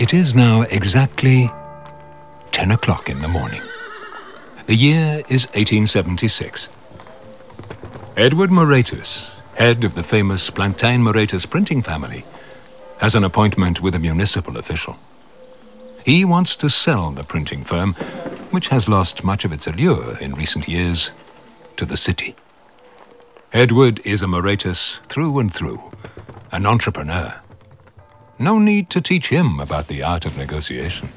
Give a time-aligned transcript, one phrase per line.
[0.00, 1.50] It is now exactly
[2.52, 3.60] 10 o'clock in the morning.
[4.64, 6.70] The year is 1876.
[8.16, 12.24] Edward Moretus, head of the famous Plantin Moretus printing family,
[12.96, 14.96] has an appointment with a municipal official.
[16.02, 17.92] He wants to sell the printing firm,
[18.52, 21.12] which has lost much of its allure in recent years,
[21.76, 22.34] to the city.
[23.52, 25.92] Edward is a Moretus through and through,
[26.52, 27.34] an entrepreneur.
[28.40, 31.12] No need to teach him about the art of negotiation.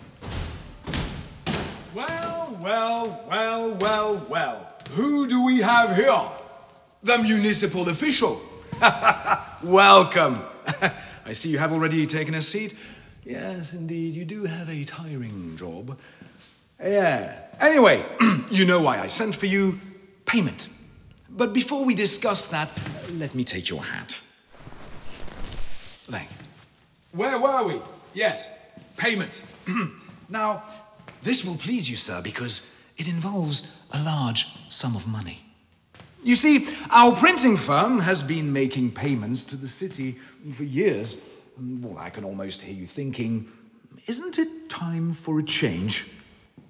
[1.95, 4.67] Well, well, well, well, well.
[4.91, 6.21] Who do we have here?
[7.01, 8.41] The municipal official.
[9.63, 10.43] Welcome.
[11.25, 12.75] I see you have already taken a seat.
[13.23, 15.97] Yes, indeed, you do have a tiring job.
[16.77, 17.39] Yeah.
[17.61, 18.05] Anyway,
[18.51, 19.79] you know why I sent for you
[20.25, 20.67] payment.
[21.29, 22.73] But before we discuss that,
[23.13, 24.19] let me take your hat.
[26.11, 26.27] Thank.
[27.13, 27.81] Where were we?
[28.15, 28.49] Yes,
[28.97, 29.43] payment.
[30.29, 30.63] now,
[31.21, 35.45] this will please you, sir, because it involves a large sum of money.
[36.23, 40.15] You see, our printing firm has been making payments to the city
[40.53, 41.19] for years.
[41.61, 43.51] Mm, well, I can almost hear you thinking,
[44.07, 46.07] isn't it time for a change?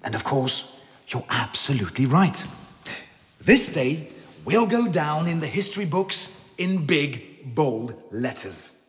[0.02, 2.44] And of course, you're absolutely right.
[3.40, 4.08] This day
[4.44, 8.83] will go down in the history books in big, bold letters.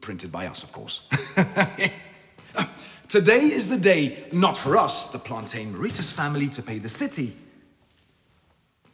[0.00, 1.00] Printed by us, of course.
[3.08, 7.32] Today is the day, not for us, the Plantin Moretus family, to pay the city,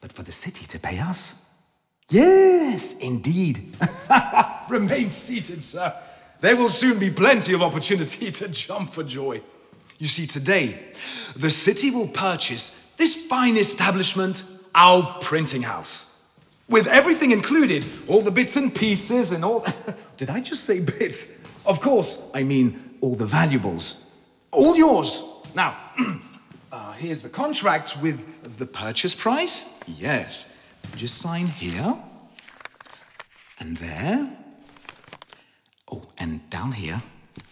[0.00, 1.50] but for the city to pay us.
[2.08, 3.74] Yes, indeed.
[4.68, 5.94] Remain seated, sir.
[6.40, 9.40] There will soon be plenty of opportunity to jump for joy.
[9.98, 10.78] You see, today,
[11.34, 16.13] the city will purchase this fine establishment, our printing house.
[16.68, 19.66] With everything included, all the bits and pieces and all.
[20.16, 21.32] Did I just say bits?
[21.66, 24.10] Of course, I mean all the valuables.
[24.50, 25.22] All yours.
[25.54, 25.76] Now,
[26.72, 29.78] uh, here's the contract with the purchase price.
[29.86, 30.50] Yes.
[30.96, 31.96] Just sign here
[33.58, 34.36] and there.
[35.90, 37.02] Oh, and down here.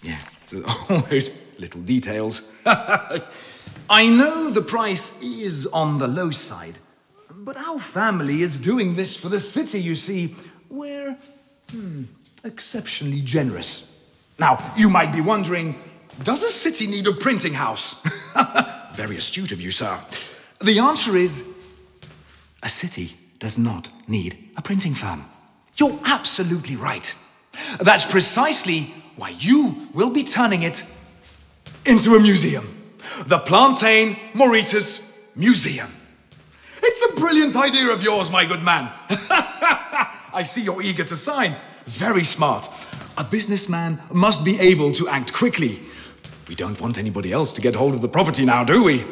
[0.03, 0.19] Yeah,
[0.89, 2.43] all those little details.
[2.67, 6.79] I know the price is on the low side,
[7.45, 10.35] but our family is doing this for the city, you see.
[10.69, 11.17] We're
[11.71, 12.05] hmm,
[12.45, 14.07] exceptionally generous.
[14.39, 15.77] Now, you might be wondering
[16.23, 17.95] does a city need a printing house?
[18.93, 19.99] Very astute of you, sir.
[20.61, 21.49] The answer is
[22.63, 25.25] a city does not need a printing firm.
[25.79, 27.13] You're absolutely right.
[27.81, 30.85] That's precisely why you will be turning it
[31.87, 32.93] into a museum.
[33.25, 35.91] The Plantin Moretus Museum.
[37.17, 38.91] Brilliant idea of yours, my good man.
[40.35, 41.57] I see you're eager to sign.
[41.87, 42.69] Very smart.
[43.19, 45.81] A businessman must be able to act quickly.
[46.49, 49.05] We don't want anybody else to get hold of the property now, do we?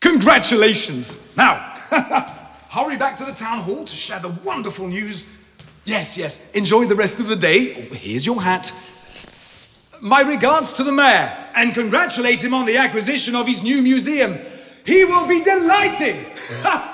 [0.00, 1.16] Congratulations!
[1.36, 1.54] Now,
[2.70, 5.24] hurry back to the town hall to share the wonderful news.
[5.84, 7.72] Yes, yes, enjoy the rest of the day.
[7.72, 8.72] Here's your hat.
[10.00, 14.38] My regards to the mayor and congratulate him on the acquisition of his new museum.
[14.84, 16.26] He will be delighted.